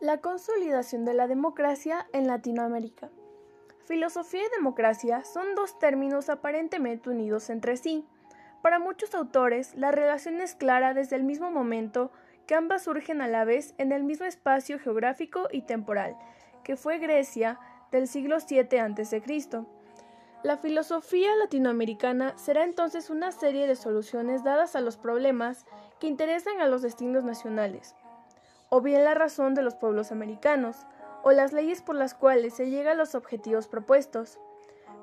La 0.00 0.18
consolidación 0.18 1.04
de 1.04 1.12
la 1.12 1.26
democracia 1.26 2.06
en 2.12 2.28
Latinoamérica. 2.28 3.10
Filosofía 3.84 4.42
y 4.46 4.56
democracia 4.56 5.24
son 5.24 5.56
dos 5.56 5.76
términos 5.80 6.28
aparentemente 6.28 7.10
unidos 7.10 7.50
entre 7.50 7.76
sí. 7.76 8.06
Para 8.62 8.78
muchos 8.78 9.12
autores, 9.16 9.74
la 9.74 9.90
relación 9.90 10.40
es 10.40 10.54
clara 10.54 10.94
desde 10.94 11.16
el 11.16 11.24
mismo 11.24 11.50
momento 11.50 12.12
que 12.46 12.54
ambas 12.54 12.84
surgen 12.84 13.20
a 13.22 13.26
la 13.26 13.44
vez 13.44 13.74
en 13.78 13.90
el 13.90 14.04
mismo 14.04 14.24
espacio 14.24 14.78
geográfico 14.78 15.48
y 15.50 15.62
temporal, 15.62 16.16
que 16.62 16.76
fue 16.76 16.98
Grecia 16.98 17.58
del 17.90 18.06
siglo 18.06 18.36
VII 18.48 18.78
a.C. 18.78 19.20
La 20.44 20.58
filosofía 20.58 21.34
latinoamericana 21.34 22.38
será 22.38 22.62
entonces 22.62 23.10
una 23.10 23.32
serie 23.32 23.66
de 23.66 23.74
soluciones 23.74 24.44
dadas 24.44 24.76
a 24.76 24.80
los 24.80 24.96
problemas 24.96 25.66
que 25.98 26.06
interesan 26.06 26.60
a 26.60 26.68
los 26.68 26.82
destinos 26.82 27.24
nacionales 27.24 27.96
o 28.70 28.80
bien 28.80 29.04
la 29.04 29.14
razón 29.14 29.54
de 29.54 29.62
los 29.62 29.74
pueblos 29.74 30.12
americanos, 30.12 30.86
o 31.22 31.32
las 31.32 31.52
leyes 31.52 31.82
por 31.82 31.94
las 31.94 32.14
cuales 32.14 32.54
se 32.54 32.70
llega 32.70 32.92
a 32.92 32.94
los 32.94 33.14
objetivos 33.14 33.68
propuestos. 33.68 34.38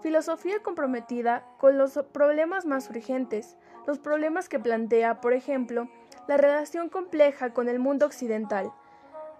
Filosofía 0.01 0.61
comprometida 0.61 1.45
con 1.57 1.77
los 1.77 1.93
problemas 2.11 2.65
más 2.65 2.89
urgentes, 2.89 3.57
los 3.87 3.99
problemas 3.99 4.49
que 4.49 4.59
plantea, 4.59 5.21
por 5.21 5.33
ejemplo, 5.33 5.89
la 6.27 6.37
relación 6.37 6.89
compleja 6.89 7.53
con 7.53 7.69
el 7.69 7.79
mundo 7.79 8.05
occidental, 8.05 8.71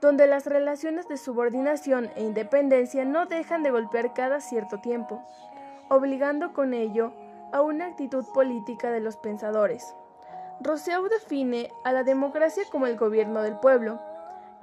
donde 0.02 0.28
las 0.28 0.46
relaciones 0.46 1.08
de 1.08 1.18
subordinación 1.18 2.10
e 2.16 2.24
independencia 2.24 3.06
no 3.06 3.26
dejan 3.26 3.64
de 3.64 3.72
golpear 3.72 4.14
cada 4.14 4.42
cierto 4.42 4.80
tiempo, 4.80 5.24
obligando 5.90 6.54
con 6.54 6.74
ello 6.74 7.14
a 7.52 7.62
una 7.62 7.88
actitud 7.88 8.26
política 8.34 8.92
de 8.92 9.00
los 9.00 9.18
pensadores. 9.18 9.96
Rousseau 10.62 11.08
define 11.10 11.72
a 11.84 11.92
la 11.92 12.04
democracia 12.04 12.64
como 12.72 12.88
el 12.88 12.98
gobierno 12.98 13.42
del 13.42 13.58
pueblo, 13.58 14.00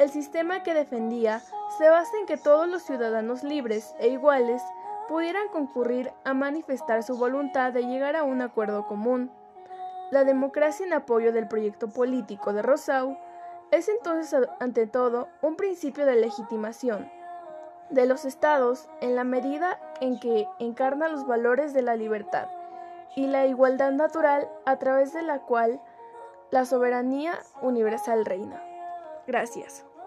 el 0.02 0.10
sistema 0.10 0.62
que 0.62 0.74
defendía 0.74 1.40
se 1.78 1.88
basa 1.88 2.10
en 2.18 2.26
que 2.26 2.36
todos 2.36 2.68
los 2.68 2.82
ciudadanos 2.82 3.44
libres 3.44 3.94
e 4.00 4.08
iguales 4.08 4.62
pudieran 5.08 5.48
concurrir 5.48 6.12
a 6.24 6.34
manifestar 6.34 7.02
su 7.02 7.16
voluntad 7.16 7.72
de 7.72 7.84
llegar 7.86 8.16
a 8.16 8.24
un 8.24 8.42
acuerdo 8.42 8.86
común. 8.86 9.30
La 10.10 10.24
democracia 10.24 10.84
en 10.84 10.92
apoyo 10.92 11.32
del 11.32 11.46
proyecto 11.46 11.88
político 11.88 12.52
de 12.52 12.62
Rousseau 12.62 13.16
es 13.70 13.88
entonces 13.88 14.48
ante 14.58 14.86
todo 14.86 15.28
un 15.40 15.56
principio 15.56 16.04
de 16.04 16.16
legitimación 16.16 17.08
de 17.90 18.06
los 18.06 18.24
estados 18.24 18.88
en 19.00 19.14
la 19.14 19.24
medida 19.24 19.78
en 20.00 20.18
que 20.18 20.48
encarna 20.58 21.08
los 21.08 21.26
valores 21.26 21.72
de 21.74 21.82
la 21.82 21.94
libertad 21.94 22.48
y 23.14 23.26
la 23.26 23.46
igualdad 23.46 23.92
natural 23.92 24.48
a 24.66 24.78
través 24.78 25.12
de 25.12 25.22
la 25.22 25.40
cual 25.40 25.80
la 26.50 26.64
soberanía 26.64 27.38
universal 27.60 28.24
reina. 28.24 28.62
Gracias. 29.26 29.86